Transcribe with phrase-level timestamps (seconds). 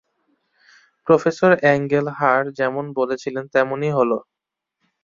[1.07, 4.11] Professor Angel Hurst যেমন বলেছিলেন তেমনি হল।